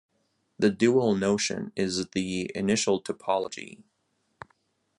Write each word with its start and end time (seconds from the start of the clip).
The 0.57 0.71
dual 0.71 1.13
notion 1.15 1.71
is 1.75 2.07
the 2.07 2.49
initial 2.57 3.03
topology. 3.03 3.83